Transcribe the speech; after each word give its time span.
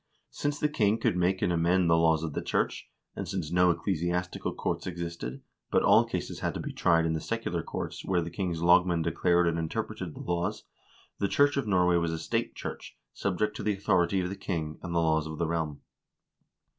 Since 0.31 0.57
the 0.59 0.67
king 0.67 0.97
could 0.97 1.15
make 1.15 1.43
and 1.43 1.53
amend 1.53 1.87
the 1.87 1.95
laws 1.95 2.23
of 2.23 2.33
the 2.33 2.41
church, 2.41 2.89
and 3.15 3.27
since 3.29 3.51
no 3.51 3.69
ecclesiastical 3.69 4.51
courts 4.51 4.87
existed, 4.87 5.43
but 5.69 5.83
all 5.83 6.05
cases 6.05 6.39
had 6.39 6.55
to 6.55 6.59
be 6.59 6.73
tried 6.73 7.05
in 7.05 7.13
the 7.13 7.21
secular 7.21 7.61
courts, 7.61 8.03
where 8.03 8.23
the 8.23 8.31
king's 8.31 8.63
lagmand 8.63 9.03
declared 9.03 9.47
and 9.47 9.59
interpreted 9.59 10.15
the 10.15 10.19
laws, 10.21 10.63
the 11.19 11.27
Church 11.27 11.55
of 11.55 11.67
Norway 11.67 11.97
was 11.97 12.11
a 12.11 12.17
state 12.17 12.55
church, 12.55 12.97
subject 13.13 13.55
to 13.57 13.61
the 13.61 13.73
authority 13.75 14.21
of 14.21 14.29
the 14.29 14.35
king 14.35 14.79
and 14.81 14.95
the 14.95 14.97
laws 14.99 15.27
of 15.27 15.37
the 15.37 15.45
realm. 15.45 15.81